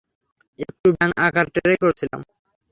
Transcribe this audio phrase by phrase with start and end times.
[0.59, 2.21] একটু ব্যাঙ আঁকার ট্রাই করছিলাম।